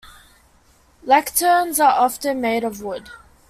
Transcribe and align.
Lecterns 1.05 1.77
are 1.79 1.91
often 1.91 2.41
made 2.41 2.63
of 2.63 2.81
wood. 2.81 3.11